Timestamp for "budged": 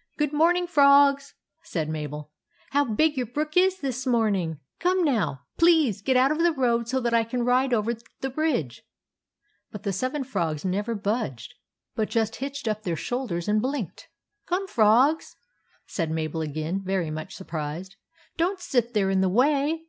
10.96-11.54